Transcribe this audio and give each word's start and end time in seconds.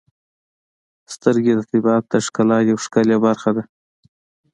•سترګې 1.13 1.53
د 1.55 1.61
طبیعت 1.71 2.03
د 2.09 2.13
ښکلا 2.25 2.57
یو 2.69 2.77
ښکلی 2.85 3.17
برخه 3.25 3.49
ده. 3.55 3.63